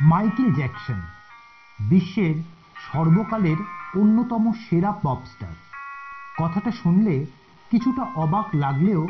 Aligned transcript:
Michael 0.00 0.52
Jackson, 0.52 1.00
বিশ্বের 1.78 2.34
সর্বকালের 2.92 3.56
অন্যতম 3.94 4.52
সেরা 4.52 4.92
পপস্টার 4.92 5.54
কথাটা 6.38 6.70
শুনলে 6.70 7.26
কিছুটা 7.70 8.02
অবাক 8.14 8.46
লাগলেও 8.54 9.06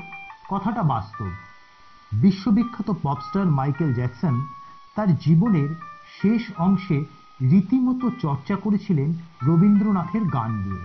কথাটা 0.49 0.83
বাস্তব। 0.83 1.31
বিশ্ববিখ্যাত 2.13 2.91
পপস্টার 3.03 3.47
মাইকেল 3.47 3.95
জ্যাকসন 3.95 4.41
তার 4.95 5.17
জীবনের 5.17 5.69
শেষ 6.23 6.43
অংশে 6.59 7.05
রীতিমতো 7.41 8.11
চর্চা 8.21 8.57
করেছিলেন 8.57 9.15
রবীন্দ্রনাথের 9.43 10.25
গান 10.25 10.51
নিয়ে। 10.51 10.85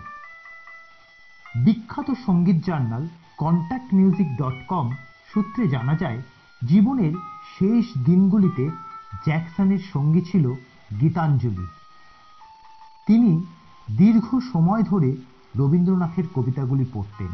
বিখ্যাত 1.63 2.11
সংগীত 2.25 2.65
journal 2.65 3.07
contact 3.37 3.93
music 3.93 4.27
dot 4.37 4.67
com 4.67 4.91
সূত্রে 5.33 5.67
জানা 5.67 5.95
যায়, 5.95 6.21
জীবনের 6.67 7.13
শেষ 7.59 7.85
দিনগুলিতে 8.05 8.69
জ্যাকসনের 9.25 9.79
সঙ্গী 9.93 10.21
ছিল 10.21 10.53
গীতাঞ্জলি। 11.01 11.67
তিনি 13.07 13.45
দীর্ঘ 13.97 14.39
সময় 14.53 14.83
ধরে 14.83 15.15
রবীন্দ্রনাথের 15.55 16.23
কবিতাগুলি 16.35 16.85
পড়তেন। 16.93 17.27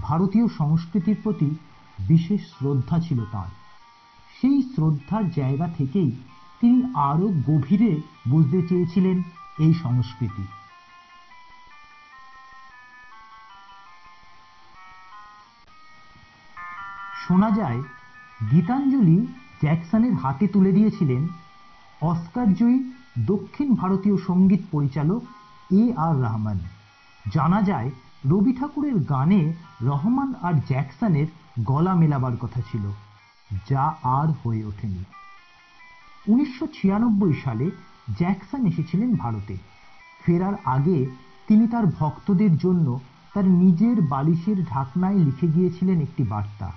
ভারতীয় 0.00 0.48
সংস্কৃতির 0.58 1.16
প্রতি 1.22 1.50
বিশেষ 1.98 2.40
শ্রদ্ধা 2.40 2.98
ছিল 2.98 3.24
তাঁর। 3.32 3.46
সেই 4.40 4.62
শ্রদ্ধার 4.62 5.30
জায়গা 5.30 5.68
থেকেই 5.78 6.10
তিনি 6.60 6.94
আরও 6.94 7.28
গভীরে 7.28 8.00
বুঝতে 8.28 8.68
চেয়েছিলেন 8.68 9.22
এই 9.58 9.74
সংস্কৃতি। 9.74 10.46
শোনা 17.28 17.50
যায়, 17.50 17.82
গীতাঞ্জলি 18.50 19.26
জ্যাকসনের 19.60 20.14
হাতে 20.14 20.46
তুলে 20.48 20.72
দিয়েছিলেন 20.72 21.28
অস্কারজয়ী 22.00 22.92
দক্ষিণ 23.26 23.74
ভারতীয় 23.74 24.16
সংগীত 24.16 24.60
পরিচালক 24.70 25.22
এ 25.70 25.92
আর 25.96 26.14
রহমান। 26.22 26.58
জানা 27.32 27.62
যায়, 27.62 27.90
রবি 28.26 28.52
ঠাকুরের 28.52 28.94
গানে 28.94 29.52
রহমান 29.82 30.34
আর 30.42 30.54
জ্যাকসনের 30.68 31.26
গলা 31.60 31.94
মেলাবার 31.94 32.36
কথা 32.40 32.60
ছিল, 32.72 32.84
যা 33.70 33.94
আর 34.02 34.28
হয়ে 34.28 34.64
ওঠেনি। 34.64 35.04
উনিশশো 36.28 36.66
ছিয়ানব্বই 36.66 37.34
সালে 37.44 37.70
জ্যাকসন 38.18 38.66
এসেছিলেন 38.66 39.14
ভারতে। 39.14 39.56
ফেরার 40.26 40.54
আগে 40.64 41.06
তিনি 41.48 41.66
তার 41.66 41.86
ভক্তদের 41.86 42.56
জন্য 42.56 43.00
তার 43.34 43.44
নিজের 43.44 44.02
বালিশের 44.02 44.64
ঢাকনায় 44.64 45.18
লিখে 45.18 45.46
গিয়েছিলেন 45.46 46.00
একটি 46.00 46.22
বার্তা। 46.22 46.72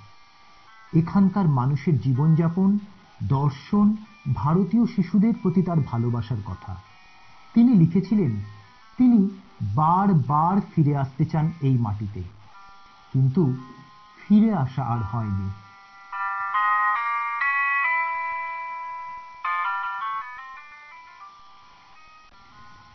এখানকার 0.96 1.48
মানুষের 1.48 2.02
জীবনযাপন, 2.02 2.78
দর্শন, 3.24 3.96
ভারতীয় 4.34 4.86
শিশুদের 4.86 5.34
প্রতি 5.42 5.62
তার 5.62 5.78
ভালোবাসার 5.80 6.38
কথা। 6.46 6.76
তিনি 7.54 7.74
লিখেছিলেন, 7.74 8.32
তিনি 8.98 9.30
বার 9.76 10.14
বার 10.14 10.62
ফিরে 10.76 10.98
আসতে 10.98 11.26
চান 11.26 11.52
এই 11.62 11.78
মাটিতে। 11.78 12.22
কিন্তু 13.14 13.56
ফিরে 14.28 14.54
আসা 14.54 14.84
আর 14.84 15.00
হয়নি। 15.00 15.50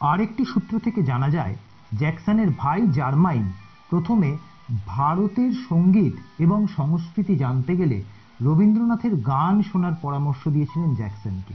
আরেকটি 0.00 0.44
সূত্র 0.44 0.78
থেকে 0.78 1.02
জানা 1.02 1.28
যায়, 1.28 1.56
জ্যাকসনের 1.98 2.48
ভাই 2.58 2.86
জার্মাইন 2.86 3.52
প্রথমে 3.90 4.38
ভারতের 4.86 5.52
সংগীত 5.68 6.12
এবং 6.38 6.66
সংস্কৃতি 6.76 7.36
জানতে 7.36 7.76
গেলে 7.76 8.02
রবীন্দ্রনাথের 8.42 9.16
গান 9.16 9.62
শোনার 9.62 9.92
পরামর্শ 10.02 10.48
দিয়েছিলেন 10.48 10.94
জ্যাকসনকে। 10.94 11.54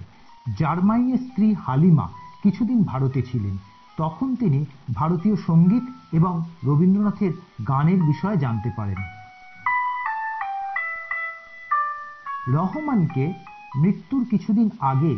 জার্মাইনের 0.58 1.18
স্ত্রী 1.18 1.54
হালিমা 1.54 2.10
কিছুদিন 2.44 2.84
ভারতে 2.84 3.22
ছিলেন। 3.22 3.58
তখন 3.98 4.36
তিনি 4.36 4.66
ভারতীয় 4.94 5.36
সংগীত 5.36 5.84
এবং 6.12 6.44
রবীন্দ্রনাথের 6.64 7.32
গানের 7.68 8.04
বিষয়ে 8.04 8.38
জানতে 8.38 8.72
পারেন। 8.78 8.96
রহমানকে 12.54 13.34
মৃত্যুর 13.78 14.26
কিছুদিন 14.30 14.70
আগে 14.80 15.18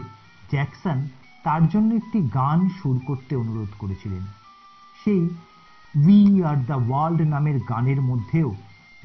জ্যাকসন 0.51 1.07
তার 1.43 1.67
জন্য 1.67 1.95
একটি 1.95 2.21
গান 2.21 2.69
সুর 2.69 2.99
করতে 3.07 3.35
অনুরোধ 3.35 3.67
করেছিলেন। 3.79 4.21
সেই 5.05 5.29
উই 5.95 6.43
আর 6.43 6.55
দ্য 6.55 6.73
ওয়ার্ল্ড 6.73 7.21
নামের 7.21 7.59
গানের 7.69 8.01
মধ্যেও 8.01 8.55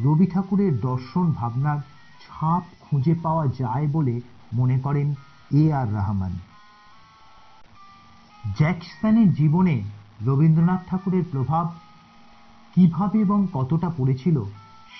রবি 0.05 0.27
ঠাকুরের 0.27 0.81
দর্শন 0.81 1.33
ভাবনার 1.33 1.79
ছাপ 2.21 2.63
খুঁজে 2.81 3.15
পাওয়া 3.23 3.47
যায় 3.47 3.87
বলে 3.87 4.21
মনে 4.53 4.79
করেন 4.79 5.15
এ 5.53 5.73
আর 5.73 5.95
রহমান। 5.95 6.39
জ্যাকসনের 8.59 9.35
জীবনে 9.35 9.83
রবীন্দ্রনাথ 10.27 10.89
ঠাকুরের 10.89 11.25
প্রভাব 11.33 11.75
কীভাবে 12.75 13.21
এবং 13.21 13.47
কতটা 13.53 13.91
পড়েছিল 13.97 14.45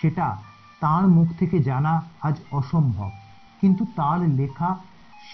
সেটা 0.01 0.37
তার 0.81 1.09
মুখ 1.09 1.29
থেকে 1.39 1.59
জানা 1.63 2.03
আজ 2.23 2.35
অসম্ভব। 2.53 3.11
কিন্তু 3.61 3.85
তার 3.97 4.21
লেখা 4.21 4.77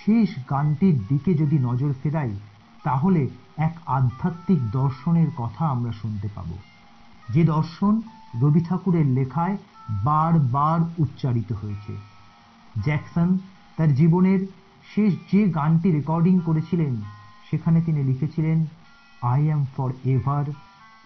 শেষ 0.05 0.29
গানটির 0.51 0.99
দিকে 1.09 1.35
যদি 1.35 1.59
নজর 1.59 1.93
ফেরাই, 2.03 2.31
তাহলে 2.85 3.29
এক 3.67 3.75
আধ্যাত্মিক 3.87 4.61
দর্শনের 4.71 5.31
কথা 5.37 5.67
আমরা 5.69 5.93
শুনতে 5.93 6.29
পাব। 6.35 6.51
যে 7.35 7.43
দর্শন 7.45 7.95
রবি 8.43 8.61
ঠাকুরের 8.69 9.07
লেখায় 9.07 9.57
বারবার 10.05 10.81
উচ্চারিত 10.99 11.53
হয়েছে। 11.53 11.95
জ্যাকসন 12.85 13.29
তার 13.77 13.91
জীবনের 13.95 14.41
শেষ 14.95 15.13
যে 15.33 15.41
গানটি 15.49 15.89
রেকর্ডিং 15.91 16.41
করেছিলেন, 16.41 16.95
সেখানে 17.51 17.79
তিনি 17.83 18.01
লিখেছিলেন 18.05 18.59
I 19.23 19.43
am 19.47 19.63
forever 20.05 20.47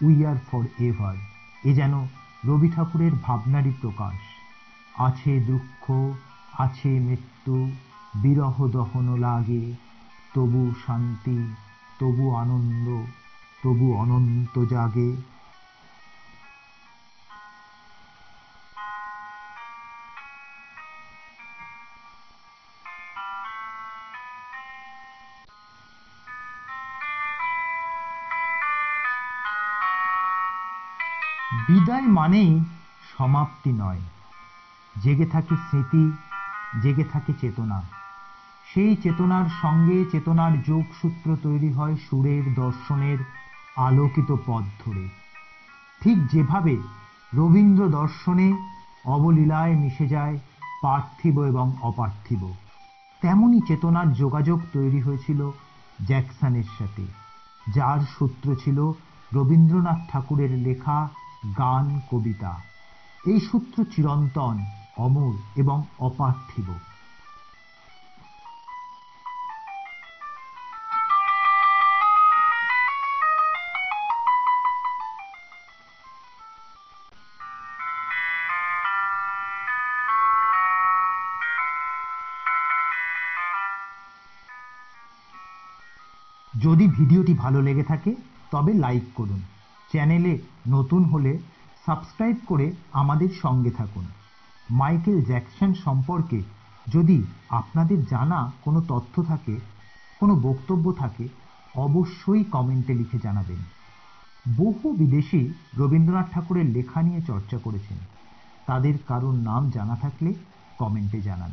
we 0.01 0.25
are 0.25 0.37
forever 0.79 1.15
এ 1.63 1.73
যেন 1.73 1.93
রবি 2.47 2.69
ঠাকুরের 2.75 3.13
ভাবনারই 3.23 3.73
প্রকাশ। 3.81 4.19
আছে 4.99 5.39
দুঃখ, 5.39 5.83
আছে 6.57 6.91
মৃত্যু, 6.99 7.57
বিরহ 8.15 8.55
দহন 8.67 9.07
লাগে, 9.19 9.63
তবু 10.33 10.61
শান্তি 10.87 11.39
তবু 11.99 12.35
আনন্দ, 12.35 12.87
তবু 13.63 13.97
অনন্ত 13.97 14.65
জাগে। 14.65 15.15
বিদায় 31.67 32.01
মানেই 32.01 32.59
সমাপ্তি 33.17 33.71
নয়। 33.71 34.01
জেগে 35.03 35.25
থাকে 35.25 35.55
স্মৃতি, 35.55 36.11
জেগে 36.81 37.03
থাকে 37.03 37.33
চেতনা। 37.41 37.94
সেই 38.75 38.95
চেতনার 38.95 39.45
সঙ্গে 39.61 40.05
চেতনার 40.11 40.53
যোগসূত্র 40.63 41.37
তৈরি 41.43 41.73
হয় 41.73 41.95
সুরের 41.95 42.43
দর্শনের 42.55 43.17
আলোকিত 43.77 44.29
পথ 44.45 44.63
ধরে। 44.85 45.05
ঠিক 46.01 46.17
যেভাবে 46.31 46.77
রবীন্দ্র 47.33 47.89
দর্শনে 47.89 48.47
অবলীলায় 49.05 49.75
মিশে 49.75 50.07
যায় 50.07 50.39
পার্থিব 50.81 51.35
এবং 51.41 51.71
অপার্থিব, 51.81 52.43
তেমনি 53.21 53.59
চেতনার 53.67 54.13
যোগাযোগ 54.13 54.59
তৈরি 54.73 55.01
হয়েছিল 55.01 55.51
জ্যাকসনের 56.07 56.67
সাথে, 56.77 57.05
যার 57.75 57.99
সূত্র 58.19 58.55
ছিল 58.55 58.91
রবীন্দ্রনাথ 59.33 59.99
ঠাকুরের 60.11 60.51
লেখা 60.57 61.09
গান 61.57 61.99
কবিতা 62.11 62.53
এই 63.27 63.39
সূত্র 63.39 63.83
চিরন্তন, 63.83 64.55
অমর 64.97 65.33
এবং 65.55 65.83
অপার্থিব। 65.99 66.94
যদি 86.65 86.87
ভিডিওটি 86.87 87.33
ভালো 87.33 87.61
লেগে 87.61 87.83
থাকে, 87.83 88.15
তবে 88.51 88.73
লাইক 88.73 89.03
করুন। 89.15 89.41
চ্যানেলে 89.91 90.39
নতুন 90.67 91.03
হলে 91.03 91.37
সাবস্ক্রাইব 91.85 92.37
করে 92.47 92.71
আমাদের 92.93 93.29
সঙ্গে 93.41 93.71
থাকুন। 93.71 94.05
মাইকেল 94.69 95.21
জ্যাকসন 95.21 95.73
সম্পর্কে 95.73 96.43
যদি 96.93 97.23
আপনাদের 97.49 98.05
জানা 98.05 98.51
কোনো 98.61 98.81
তথ্য 98.87 99.23
থাকে, 99.23 99.59
কোনো 100.19 100.35
বক্তব্য 100.35 100.93
থাকে, 100.93 101.27
অবশ্যই 101.75 102.43
কমেন্টে 102.43 102.93
লিখে 102.93 103.19
জানাবেন। 103.19 103.61
বহু 104.57 104.93
বিদেশি 104.93 105.53
রবীন্দ্রনাথ 105.77 106.27
ঠাকুরের 106.31 106.65
লেখা 106.65 107.01
নিয়ে 107.01 107.21
চর্চা 107.21 107.57
করেছেন। 107.57 107.97
তাদের 108.65 108.93
কারোর 109.07 109.33
নাম 109.33 109.69
জানা 109.69 109.95
থাকলে 109.95 110.33
কমেন্টে 110.77 111.21
জানান। 111.21 111.51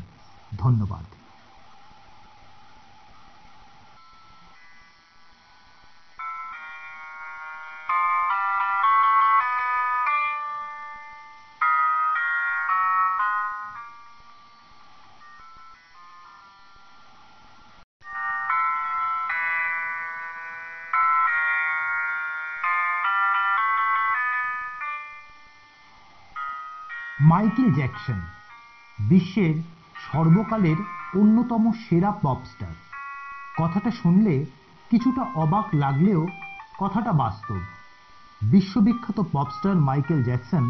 ধন্যবাদ। 0.58 1.21
মাইকেল 27.62 27.78
জ্যাকসন 27.80 28.20
বিশ্বের 28.98 29.54
সর্বকালের 30.06 30.78
অন্যতম 31.14 31.62
সেরা 31.82 32.10
পপস্টার 32.22 32.74
কথাটা 33.58 33.90
শুনলে 33.90 34.34
কিছুটা 34.90 35.22
অবাক 35.34 35.66
লাগলেও 35.74 36.22
কথাটা 36.78 37.12
বাস্তব। 37.12 37.60
বিশ্ববিখ্যাত 38.42 39.18
পপস্টার 39.32 39.76
মাইকেল 39.88 40.20
জ্যাকসন 40.22 40.64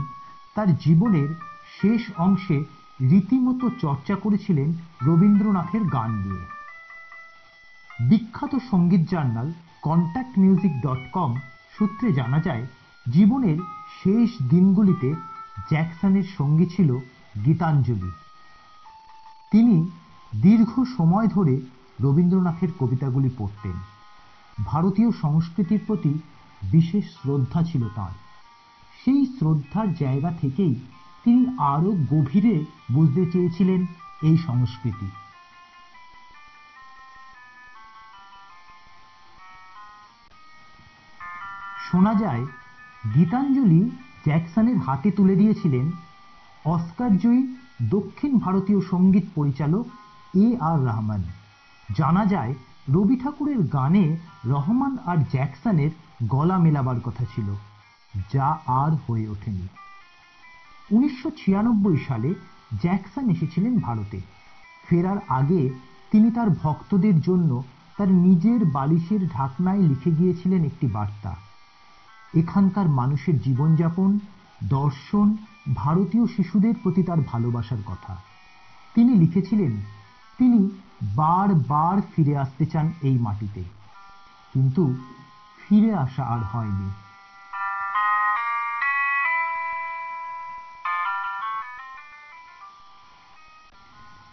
তার 0.55 0.69
জীবনের 0.77 1.31
শেষ 1.81 2.03
অংশে 2.17 2.59
রীতিমতো 3.01 3.67
চর্চা 3.81 4.15
করেছিলেন 4.15 4.69
রবীন্দ্রনাথের 5.03 5.85
গান 5.87 6.11
নিয়ে। 6.25 6.45
বিখ্যাত 8.09 8.53
সংগীত 8.71 9.03
journal 9.11 9.49
contact 9.83 10.35
music 10.39 10.75
dot 10.87 11.03
com 11.13 11.31
সূত্রে 11.75 12.09
জানা 12.13 12.39
যায়, 12.41 12.65
জীবনের 13.07 13.59
শেষ 14.01 14.31
দিনগুলিতে 14.51 15.32
জ্যাকসনের 15.71 16.23
সঙ্গী 16.39 16.67
ছিল 16.67 16.99
গীতাঞ্জলি। 17.45 18.11
তিনি 19.51 19.91
দীর্ঘ 20.43 20.83
সময় 20.97 21.29
ধরে 21.29 21.61
রবীন্দ্রনাথের 22.01 22.69
কবিতাগুলি 22.79 23.31
পড়তেন। 23.39 23.73
ভারতীয় 24.65 25.11
সংস্কৃতির 25.13 25.81
প্রতি 25.87 26.19
বিশেষ 26.63 27.05
শ্রদ্ধা 27.05 27.63
ছিল 27.63 27.89
তার। 27.89 28.13
সেই 29.05 29.27
শ্রদ্ধার 29.27 29.95
জায়গা 29.95 30.33
থেকেই 30.41 30.75
তিনি 31.25 31.47
আরও 31.59 31.91
গভীরে 31.91 32.65
বুঝতে 32.93 33.31
চেয়েছিলেন 33.31 33.87
এই 34.23 34.37
সংস্কৃতি। 34.37 35.11
শোনা 41.91 42.15
যায়, 42.15 42.47
গীতাঞ্জলি 43.15 43.91
জ্যাকসনের 44.25 44.79
হাতে 44.79 45.11
তুলে 45.11 45.37
দিয়েছিলেন 45.37 45.91
অস্কারজয়ী 46.65 47.57
দক্ষিণ 47.83 48.39
ভারতীয় 48.39 48.81
সংগীত 48.91 49.23
পরিচালক 49.35 49.87
এ 50.35 50.57
আর 50.61 50.79
রহমান। 50.87 51.23
জানা 51.97 52.27
যায়, 52.27 52.55
রবি 52.89 53.17
ঠাকুরের 53.17 53.61
গানে 53.63 54.17
রহমান 54.45 54.97
আর 55.07 55.17
জ্যাকসনের 55.17 55.91
গলা 56.29 56.59
মেলাবার 56.59 57.01
কথা 57.01 57.25
ছিল, 57.35 57.55
যা 58.33 58.59
আর 58.67 58.93
হয়ে 59.07 59.29
ওঠেনি। 59.29 59.67
উনিশশো 60.91 61.31
ছিয়ানব্বই 61.31 61.97
সালে 62.09 62.35
জ্যাকসন 62.83 63.31
এসেছিলেন 63.31 63.79
ভারতে। 63.79 64.21
ফেরার 64.89 65.17
আগে 65.29 65.71
তিনি 66.11 66.31
তার 66.31 66.51
ভক্তদের 66.51 67.21
জন্য 67.21 67.63
তার 67.99 68.09
নিজের 68.09 68.65
বালিশের 68.65 69.29
ঢাকনায় 69.29 69.83
লিখে 69.83 70.11
গিয়েছিলেন 70.11 70.65
একটি 70.65 70.87
বার্তা। 70.87 71.37
এখানকার 72.37 72.89
মানুষের 72.89 73.43
জীবনযাপন, 73.43 74.19
দর্শন, 74.65 75.37
ভারতীয় 75.75 76.27
শিশুদের 76.27 76.75
প্রতি 76.83 77.03
তার 77.03 77.17
ভালোবাসার 77.21 77.79
কথা। 77.87 78.17
তিনি 78.95 79.15
লিখেছিলেন, 79.15 79.77
তিনি 80.39 80.71
বার 81.17 81.55
বার 81.55 82.03
ফিরে 82.17 82.37
আসতে 82.37 82.67
চান 82.67 82.93
এই 83.03 83.19
মাটিতে। 83.19 83.63
কিন্তু 84.53 84.95
ফিরে 85.69 85.95
আসা 85.95 86.25
আর 86.25 86.39
হয়নি। 86.39 86.91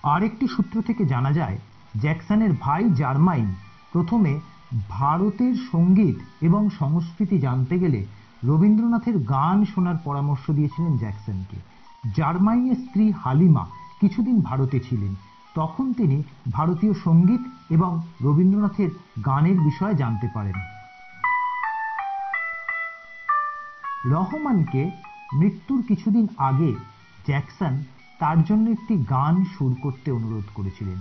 আরেকটি 0.04 0.48
সূত্র 0.48 0.82
থেকে 0.82 1.06
জানা 1.06 1.32
যায়, 1.32 1.58
জ্যাকসনের 2.02 2.50
ভাই 2.60 2.90
জার্মাইন 2.90 3.56
প্রথমে 3.92 4.40
ভারতের 4.90 5.54
সংগীত 5.72 6.16
এবং 6.42 6.70
সংস্কৃতি 6.80 7.40
জানতে 7.40 7.80
গেলে 7.80 8.06
রবীন্দ্রনাথের 8.44 9.18
গান 9.18 9.66
শোনার 9.66 9.96
পরামর্শ 10.04 10.52
দিয়েছিলেন 10.52 10.98
জ্যাকসনকে। 10.98 11.58
জার্মাইনের 12.16 12.76
স্ত্রী 12.76 13.12
হালিমা 13.12 13.68
কিছুদিন 14.02 14.42
ভারতে 14.42 14.80
ছিলেন। 14.80 15.16
তখন 15.56 15.94
তিনি 15.94 16.24
ভারতীয় 16.52 16.94
সংগীত 16.94 17.42
এবং 17.70 18.02
রবীন্দ্রনাথের 18.24 18.90
গানের 19.26 19.60
বিষয়ে 19.60 19.94
জানতে 19.94 20.28
পারেন। 20.34 20.54
রহমানকে 24.06 24.92
মৃত্যুর 25.34 25.84
কিছুদিন 25.88 26.28
আগে 26.38 26.76
জ্যাকসন 27.26 27.84
তার 28.20 28.44
জন্য 28.44 28.70
একটি 28.70 28.98
গান 28.98 29.46
সুর 29.46 29.76
করতে 29.82 30.12
অনুরোধ 30.12 30.44
করেছিলেন। 30.56 30.98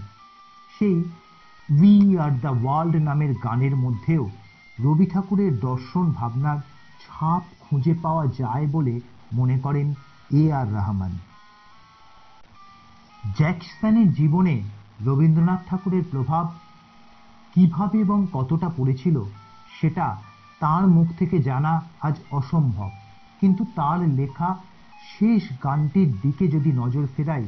সেই 0.79 1.05
উই 1.71 2.19
আর 2.19 2.31
দ্য 2.31 2.57
ওয়ার্ল্ড 2.63 2.97
নামের 2.97 3.35
গানের 3.45 3.77
মধ্যেও 3.77 4.31
রবি 4.85 5.07
ঠাকুরের 5.07 5.61
দর্শন 5.61 6.13
ভাবনার 6.13 6.59
ছাপ 7.01 7.43
খুঁজে 7.61 7.95
পাওয়া 8.03 8.27
যায় 8.27 8.67
বলে 8.67 9.01
মনে 9.33 9.59
করেন 9.59 9.95
এ 10.31 10.53
আর 10.53 10.67
রহমান। 10.75 11.19
জ্যাকসনের 13.37 14.13
জীবনে 14.13 14.63
রবীন্দ্রনাথ 15.07 15.69
ঠাকুরের 15.69 16.03
প্রভাব 16.11 16.53
কীভাবে 17.55 17.99
এবং 17.99 18.27
কতটা 18.33 18.69
পড়েছিল 18.77 19.25
সেটা 19.81 20.17
তার 20.61 20.87
মুখ 20.87 21.09
থেকে 21.19 21.39
জানা 21.39 21.83
আজ 22.01 22.17
অসম্ভব। 22.31 22.91
কিন্তু 23.41 23.65
তার 23.77 23.99
লেখা 23.99 24.57
শেষ 25.19 25.43
গানটির 25.65 26.13
দিকে 26.23 26.49
যদি 26.49 26.73
নজর 26.73 27.07
ফেরাই, 27.17 27.45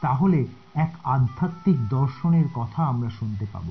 তাহলে 0.00 0.46
এক 0.74 0.94
আধ্যাত্মিক 1.04 1.88
দর্শনের 1.88 2.44
কথা 2.54 2.84
আমরা 2.84 3.10
শুনতে 3.10 3.46
পাব। 3.52 3.64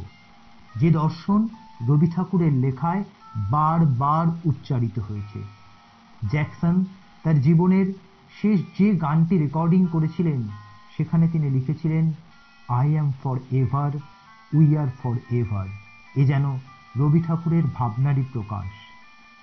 যে 0.76 0.92
দর্শন 0.92 1.48
রবি 1.88 2.08
ঠাকুরের 2.16 2.54
লেখায় 2.54 3.04
বারবার 3.52 4.28
উচ্চারিত 4.46 5.00
হয়েছে। 5.00 5.44
জ্যাকসন 6.32 6.86
তার 7.24 7.42
জীবনের 7.42 7.86
শেষ 8.42 8.60
যে 8.78 8.96
গানটি 8.96 9.38
রেকর্ডিং 9.38 9.86
করেছিলেন, 9.86 10.48
সেখানে 10.98 11.28
তিনি 11.28 11.50
লিখেছিলেন 11.50 12.12
I 12.70 12.94
am 12.94 13.12
forever 13.52 13.92
we 14.54 14.78
are 14.78 14.88
forever 15.30 15.68
এ 16.16 16.26
যেন 16.26 16.58
রবি 16.98 17.22
ঠাকুরের 17.28 17.64
ভাবনারই 17.76 18.24
প্রকাশ। 18.34 18.70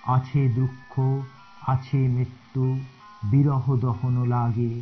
আছে 0.06 0.48
দুঃখ, 0.48 1.00
আছে 1.66 2.08
মৃত্যু, 2.08 2.78
বিরহ 3.24 3.76
দহন 3.76 4.26
লাগে, 4.26 4.80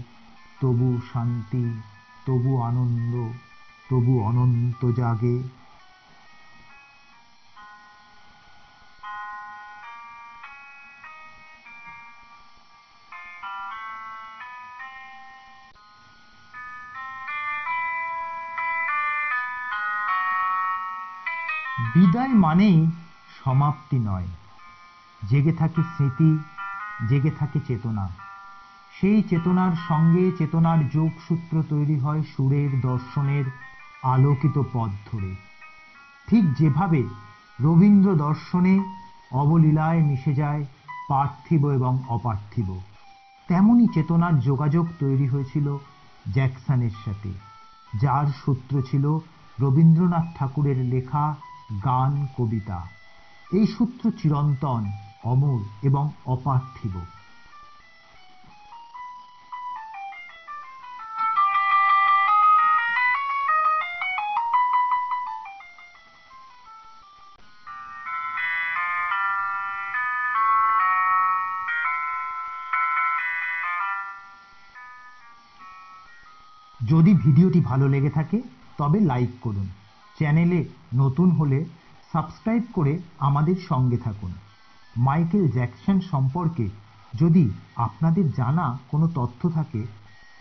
তবু 0.61 1.01
শান্তি 1.13 1.81
তবু 2.27 2.63
আনন্দ, 2.63 3.33
তবু 3.91 4.23
অনন্ত 4.23 4.91
জাগে। 4.91 5.43
বিদায় 21.95 22.29
মানেই 22.29 22.87
সমাপ্তি 23.45 23.99
নয়। 23.99 24.27
জেগে 25.29 25.53
থাকে 25.53 25.83
স্মৃতি, 25.83 26.39
জেগে 27.09 27.31
থাকে 27.31 27.61
চেতনা। 27.61 28.26
সেই 29.01 29.23
চেতনার 29.23 29.75
সঙ্গে 29.89 30.25
চেতনার 30.39 30.81
যোগসূত্র 30.89 31.55
তৈরি 31.69 31.97
হয় 31.99 32.23
সুরের 32.23 32.73
দর্শনের 32.81 33.45
আলোকিত 34.03 34.57
পথ 34.73 34.91
ধরে। 35.11 35.33
ঠিক 36.29 36.45
যেভাবে 36.59 37.03
রবীন্দ্র 37.61 38.09
দর্শনে 38.17 38.75
অবলীলায় 39.33 40.01
মিশে 40.03 40.35
যায় 40.35 40.63
পার্থিব 41.09 41.63
এবং 41.69 41.93
অপার্থিব, 42.09 42.69
তেমনি 43.49 43.87
চেতনার 43.95 44.35
যোগাযোগ 44.41 44.87
তৈরি 44.99 45.27
হয়েছিল 45.29 45.67
জ্যাকসনের 46.35 46.95
সাথে, 47.05 47.33
যার 48.01 48.27
সূত্র 48.45 48.75
ছিল 48.83 49.05
রবীন্দ্রনাথ 49.61 50.27
ঠাকুরের 50.39 50.79
লেখা 50.85 51.25
গান 51.85 52.13
কবিতা 52.39 52.79
এই 53.53 53.67
সূত্র 53.67 54.11
চিরন্তন, 54.11 54.83
অমর 55.25 55.61
এবং 55.83 56.05
অপার্থিব। 56.27 56.95
যদি 76.89 77.15
ভিডিওটি 77.15 77.61
ভালো 77.61 77.89
লেগে 77.89 78.11
থাকে, 78.11 78.43
তবে 78.79 79.01
লাইক 79.01 79.29
করুন। 79.41 79.69
চ্যানেলে 80.19 80.65
নতুন 80.95 81.31
হলে 81.31 81.65
সাবস্ক্রাইব 82.13 82.63
করে 82.73 82.99
আমাদের 83.19 83.55
সঙ্গে 83.69 83.97
থাকুন। 83.97 84.33
মাইকেল 84.97 85.49
জ্যাকসন 85.49 86.01
সম্পর্কে 86.01 86.69
যদি 87.15 87.51
আপনাদের 87.77 88.33
জানা 88.33 88.79
কোনো 88.89 89.09
তথ্য 89.15 89.51
থাকে, 89.51 89.87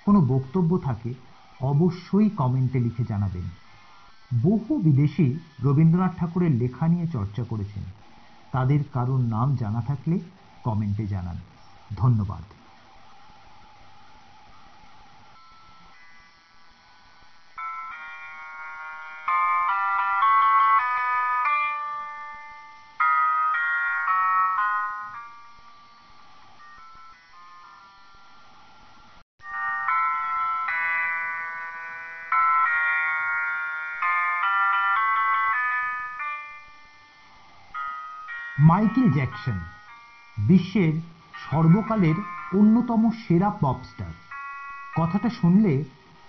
কোনো 0.06 0.22
বক্তব্য 0.22 0.78
থাকে, 0.78 1.14
অবশ্যই 1.62 2.30
কমেন্টে 2.30 2.80
লিখে 2.80 3.04
জানাবেন। 3.04 3.50
বহু 4.44 4.78
বিদেশি 4.78 5.40
রবীন্দ্রনাথ 5.64 6.18
ঠাকুরের 6.18 6.52
লেখা 6.52 6.88
নিয়ে 6.88 7.08
চর্চা 7.08 7.44
করেছেন। 7.44 7.84
তাদের 8.52 8.80
কারোর 8.94 9.20
নাম 9.20 9.56
জানা 9.56 9.82
থাকলে 9.82 10.20
কমেন্টে 10.64 11.08
জানান। 11.08 11.38
ধন্যবাদ। 11.98 12.44
মাইকেল 38.69 39.07
জ্যাকসন, 39.12 39.57
বিশ্বের 40.38 40.93
সর্বকালের 41.45 42.17
অন্যতম 42.53 43.01
সেরা 43.12 43.50
পপস্টার 43.62 44.13
কথাটা 44.95 45.29
শুনলে 45.29 45.74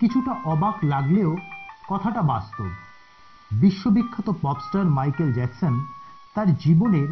কিছুটা 0.00 0.33
অবাক 0.45 0.76
লাগলেও 0.83 1.31
কথাটা 1.88 2.23
বাস্তব। 2.23 2.69
বিশ্ববিখ্যাত 3.50 4.28
পপস্টার 4.43 4.85
মাইকেল 4.85 5.33
জ্যাকসন 5.33 5.75
তার 6.35 6.49
জীবনের 6.55 7.09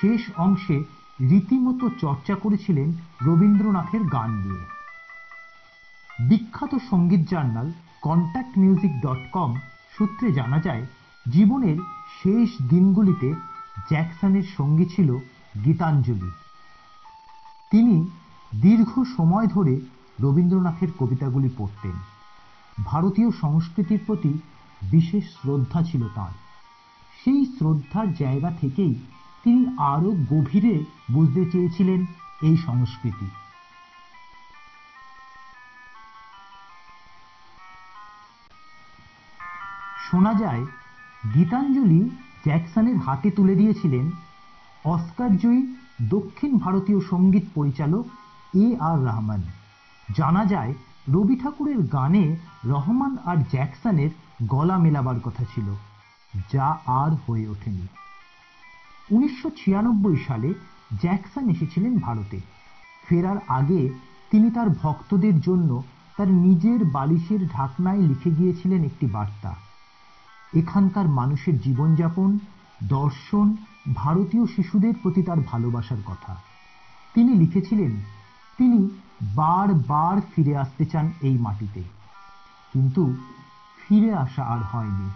শেষ 0.00 0.22
অংশে 0.36 0.76
রীতিমতো 1.20 1.86
চর্চা 2.00 2.34
করেছিলেন 2.34 2.88
রবীন্দ্রনাথের 3.22 4.02
গান 4.04 4.30
নিয়ে। 4.34 4.64
বিখ্যাত 6.28 6.72
সংগীত 6.90 7.22
journal 7.30 7.68
contact 8.02 8.52
music 8.58 8.92
dot 9.00 9.22
com 9.32 9.50
সূত্রে 9.94 10.28
জানা 10.32 10.58
যায়, 10.60 10.84
জীবনের 11.26 11.78
শেষ 12.18 12.48
দিনগুলিতে 12.68 13.28
জ্যাকসনের 13.88 14.42
সঙ্গী 14.56 14.84
ছিল 14.84 15.18
গীতাঞ্জলি। 15.64 16.30
তিনি 17.70 18.10
দীর্ঘ 18.54 19.02
সময় 19.16 19.46
ধরে 19.46 19.80
রবীন্দ্রনাথের 20.20 20.88
কবিতাগুলি 20.98 21.50
পড়তেন। 21.58 21.92
ভারতীয় 22.84 23.30
সংস্কৃতির 23.40 24.00
প্রতি 24.06 24.38
বিশেষ 24.82 25.24
শ্রদ্ধা 25.24 25.82
ছিল 25.82 26.08
তাঁর। 26.14 26.30
সেই 27.24 27.46
শ্রদ্ধার 27.46 28.14
জায়গা 28.14 28.50
থেকেই 28.60 28.94
তিনি 29.44 29.76
আরও 29.78 30.10
গভীরে 30.10 30.84
বুঝতে 31.10 31.50
চেয়েছিলেন 31.50 32.06
এই 32.42 32.56
সংস্কৃতি। 32.56 33.30
শোনা 40.10 40.34
যায়, 40.34 40.66
গীতাঞ্জলি 41.34 42.10
জ্যাকসনের 42.46 42.96
হাতে 42.96 43.28
তুলে 43.30 43.54
দিয়েছিলেন 43.54 44.06
অস্কারজয়ী 44.84 45.62
দক্ষিণ 46.10 46.58
ভারতীয় 46.58 47.00
সংগীত 47.10 47.46
পরিচালক 47.54 48.04
এ 48.54 48.66
আর 48.80 48.98
রহমান। 49.06 49.42
জানা 50.16 50.42
যায়, 50.44 50.72
রবি 51.08 51.36
ঠাকুরের 51.36 51.80
গানে 51.86 52.24
রহমান 52.64 53.12
আর 53.24 53.38
জ্যাকসনের 53.50 54.10
গলা 54.48 54.76
মেলাবার 54.78 55.18
কথা 55.24 55.44
ছিল, 55.54 55.68
যা 56.52 56.66
আর 56.86 57.12
হয়ে 57.24 57.48
ওঠেনি। 57.48 57.86
উনিশশো 59.10 59.48
ছিয়ানব্বই 59.58 60.16
সালে 60.26 60.50
জ্যাকসন 61.02 61.44
এসেছিলেন 61.50 61.94
ভারতে। 61.98 62.38
ফেরার 63.06 63.38
আগে 63.48 63.82
তিনি 64.30 64.48
তার 64.50 64.68
ভক্তদের 64.82 65.36
জন্য 65.40 65.70
তার 66.16 66.30
নিজের 66.46 66.80
বালিশের 66.84 67.42
ঢাকনায় 67.48 68.02
লিখে 68.02 68.30
গিয়েছিলেন 68.30 68.80
একটি 68.84 69.06
বার্তা। 69.06 69.52
এখানকার 70.56 71.08
মানুষের 71.08 71.60
জীবনযাপন, 71.60 72.38
দর্শন, 72.82 73.56
ভারতীয় 73.94 74.46
শিশুদের 74.46 74.94
প্রতি 75.02 75.22
তার 75.22 75.36
ভালোবাসার 75.40 75.96
কথা। 76.06 76.36
তিনি 77.14 77.34
লিখেছিলেন, 77.34 78.00
তিনি 78.58 78.88
বার 79.34 79.74
বার 79.74 80.20
ফিরে 80.36 80.56
আসতে 80.56 80.84
চান 80.84 81.12
এই 81.22 81.38
মাটিতে। 81.38 81.82
কিন্তু 82.72 83.16
ফিরে 83.88 84.14
আসা 84.14 84.44
আর 84.44 84.58
হয়নি। 84.58 85.10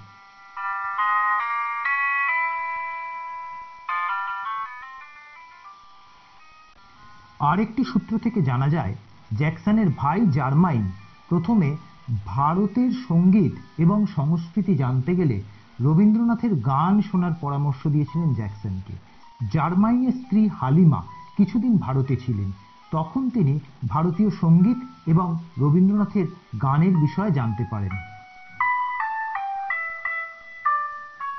আরেকটি 7.40 7.84
সূত্র 7.84 8.18
থেকে 8.18 8.42
জানা 8.42 8.68
যায়, 8.68 8.94
জ্যাকসনের 9.36 9.86
ভাই 9.96 10.26
জার্মাইন 10.26 10.92
প্রথমে 11.28 11.76
ভারতের 12.26 12.90
সংগীত 13.08 13.52
এবং 13.78 14.06
সংস্কৃতি 14.06 14.74
জানতে 14.74 15.16
গেলে 15.16 15.42
রবীন্দ্রনাথের 15.80 16.54
গান 16.54 17.02
শোনার 17.02 17.32
পরামর্শ 17.40 17.86
দিয়েছিলেন 17.86 18.34
জ্যাকসনকে। 18.34 18.92
জার্মাইনের 19.52 20.12
স্ত্রী 20.12 20.48
হালিমা 20.48 21.02
কিছুদিন 21.36 21.76
ভারতে 21.76 22.16
ছিলেন। 22.16 22.52
তখন 22.90 23.30
তিনি 23.30 23.60
ভারতীয় 23.88 24.30
সংগীত 24.30 24.76
এবং 25.06 25.38
রবীন্দ্রনাথের 25.58 26.26
গানের 26.62 26.96
বিষয়ে 26.96 27.30
জানতে 27.30 27.64
পারেন। 27.70 27.90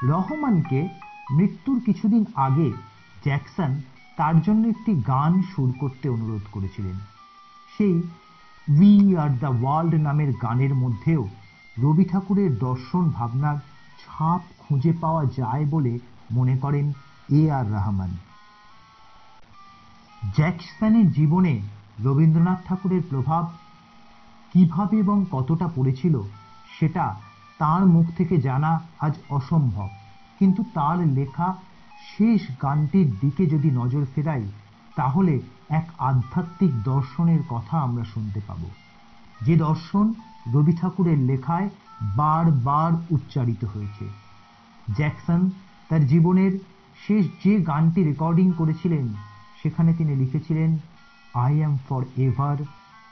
রহমানকে 0.04 0.88
মৃত্যুর 1.32 1.82
কিছুদিন 1.86 2.26
আগে 2.36 2.72
জ্যাকসন 3.24 3.82
তার 4.18 4.42
জন্য 4.42 4.68
একটি 4.68 5.02
গান 5.08 5.42
সুর 5.42 5.74
করতে 5.80 6.10
অনুরোধ 6.10 6.42
করেছিলেন। 6.52 7.00
সেই 7.78 8.02
উই 8.70 9.18
আর 9.18 9.30
দ্য 9.30 9.48
ওয়ার্ল্ড 9.62 9.94
নামের 9.94 10.34
গানের 10.42 10.76
মধ্যেও 10.76 11.28
রবি 11.80 12.06
ঠাকুরের 12.06 12.60
দর্শন 12.60 13.10
ভাবনার 13.10 13.58
ছাপ 14.02 14.42
খুঁজে 14.60 14.94
পাওয়া 15.02 15.26
যায় 15.26 15.66
বলে 15.66 16.00
মনে 16.32 16.58
করেন 16.58 16.94
এ 17.30 17.52
আর 17.52 17.72
রহমান। 17.72 18.18
জ্যাকসনের 20.36 21.12
জীবনে 21.12 21.62
রবীন্দ্রনাথ 22.04 22.68
ঠাকুরের 22.68 23.02
প্রভাব 23.10 23.52
কীভাবে 24.54 25.00
এবং 25.00 25.26
কতটা 25.32 25.68
পড়েছিল 25.76 26.22
সেটা 26.80 27.16
তার 27.58 27.86
মুখ 27.86 28.06
থেকে 28.18 28.38
জানা 28.38 28.82
আজ 29.00 29.14
অসম্ভব। 29.30 29.88
কিন্তু 30.40 30.64
তার 30.74 30.98
লেখা 30.98 31.56
শেষ 32.18 32.42
গানটির 32.62 33.12
দিকে 33.22 33.46
যদি 33.46 33.72
নজর 33.72 34.06
ফেরাই 34.16 34.44
তাহলে 34.96 35.40
এক 35.70 35.90
আধ্যাত্মিক 36.00 36.84
দর্শনের 36.84 37.40
কথা 37.50 37.80
আমরা 37.80 38.04
শুনতে 38.04 38.42
পাব। 38.48 38.62
যে 39.42 39.56
দর্শন 39.56 40.14
রবি 40.54 40.74
ঠাকুরের 40.82 41.18
লেখায় 41.18 41.70
বারবার 42.02 42.92
উচ্চারিত 43.10 43.66
হয়েছে। 43.66 44.06
জ্যাকসন 44.96 45.50
তার 45.90 46.08
জীবনের 46.08 46.52
শেষ 47.08 47.26
যে 47.44 47.62
গানটি 47.62 48.04
রেকর্ডিং 48.04 48.52
করেছিলেন, 48.52 49.14
সেখানে 49.64 49.94
তিনি 49.94 50.16
লিখেছিলেন 50.16 50.78
I 51.34 51.58
am 51.58 51.78
forever 52.18 52.58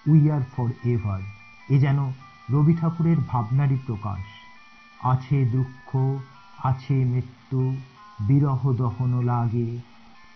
we 0.07 0.31
are 0.31 0.41
forever 0.83 1.21
এ 1.69 1.79
যেন 1.79 2.11
রবি 2.51 2.73
ঠাকুরের 2.81 3.17
ভাবনারই 3.27 3.77
প্রকাশ। 3.85 4.23
আছে 5.03 5.45
দুঃখ, 5.45 5.97
আছে 6.63 6.93
মৃত্যু, 6.93 7.75
বিরহ 8.19 8.73
দহন 8.73 9.23
লাগে 9.23 9.77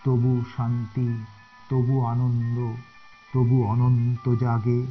তবু 0.04 0.44
শান্তি, 0.56 1.24
তবু 1.68 2.06
আনন্দ, 2.06 2.76
তবু 3.34 3.64
অনন্ত 3.64 4.34
জাগে। 4.34 4.86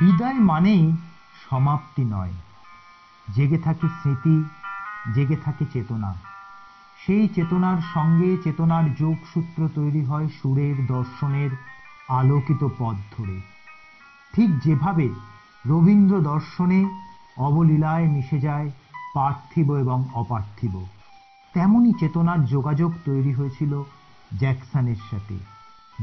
বিদায় 0.00 0.34
মানেই 0.34 0.96
সমাপ্তি 1.50 2.04
নয়। 2.04 2.32
জেগে 3.34 3.58
থাকে 3.58 3.88
স্মৃতি, 3.88 4.44
জেগে 5.14 5.36
থাকে 5.36 5.64
চেতনা। 5.72 6.35
সেই 7.02 7.28
চেতনার 7.28 7.78
সঙ্গে 7.94 8.36
চেতনার 8.44 8.94
যোগসূত্র 8.94 9.68
তৈরি 9.74 10.04
হয় 10.04 10.28
সুরের 10.28 10.76
দর্শনের 10.86 11.50
আলোকিত 12.08 12.62
পথ 12.78 12.96
ধরে। 13.16 13.40
ঠিক 14.34 14.50
যেভাবে 14.64 15.06
রবীন্দ্র 15.66 16.14
দর্শনে 16.20 16.80
অবলীলায় 17.38 18.06
মিশে 18.08 18.38
যায় 18.40 18.70
পার্থিব 19.14 19.68
এবং 19.74 19.98
অপার্থিব, 20.14 20.74
তেমনি 21.54 21.92
চেতনার 22.00 22.40
যোগাযোগ 22.46 22.90
তৈরি 23.04 23.32
হয়েছিল 23.32 23.82
জ্যাকসনের 24.38 25.00
সাথে, 25.10 25.36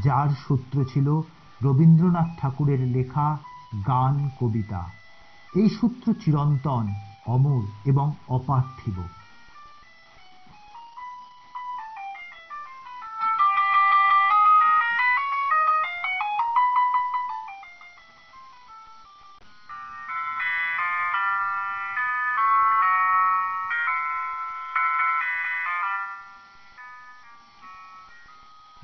যার 0.04 0.30
সূত্র 0.48 0.86
ছিল 0.94 1.08
রবীন্দ্রনাথ 1.64 2.30
ঠাকুরের 2.42 2.80
লেখা 2.80 3.38
গান 3.88 4.30
কবিতা 4.40 4.82
এই 5.56 5.70
সূত্র 5.70 6.14
চিরন্তন, 6.14 6.86
অমর 7.28 7.64
এবং 7.86 8.08
অপার্থিব। 8.28 8.98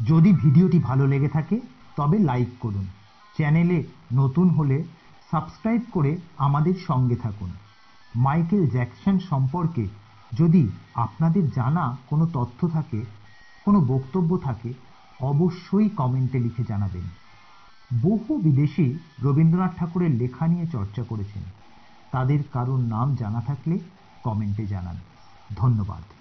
যদি 0.09 0.33
ভিডিওটি 0.33 0.79
ভালো 0.79 1.07
লেগে 1.07 1.29
থাকে, 1.29 1.59
তবে 1.97 2.17
লাইক 2.19 2.47
করুন। 2.59 2.85
চ্যানেলে 3.37 3.83
নতুন 4.13 4.49
হলে 4.49 4.83
সাবস্ক্রাইব 5.31 5.81
করে 5.91 6.17
আমাদের 6.37 6.73
সঙ্গে 6.87 7.15
থাকুন। 7.15 7.49
মাইকেল 8.15 8.67
জ্যাকসন 8.67 9.19
সম্পর্কে 9.19 9.87
যদি 10.37 10.63
আপনাদের 10.95 11.51
জানা 11.51 11.97
কোনো 12.09 12.25
তথ্য 12.33 12.67
থাকে, 12.67 13.05
কোনো 13.65 13.79
বক্তব্য 13.87 14.37
থাকে, 14.37 14.73
অবশ্যই 15.19 15.89
কমেন্টে 15.89 16.39
লিখে 16.39 16.63
জানাবেন। 16.63 17.05
বহু 18.01 18.37
বিদেশি 18.37 18.85
রবীন্দ্রনাথ 19.23 19.73
ঠাকুরের 19.77 20.11
লেখা 20.11 20.47
নিয়ে 20.47 20.65
চর্চা 20.67 21.03
করেছেন। 21.03 21.43
তাদের 22.11 22.39
কারোর 22.53 22.79
নাম 22.79 23.15
জানা 23.15 23.41
থাকলে 23.41 23.79
কমেন্টে 24.23 24.65
জানান। 24.65 24.97
ধন্যবাদ। 25.55 26.18